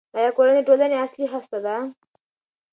آیا 0.17 0.29
کورنۍ 0.37 0.55
د 0.61 0.65
ټولنې 0.67 0.95
اصلي 1.05 1.25
هسته 1.33 1.57
ده؟ 1.65 1.75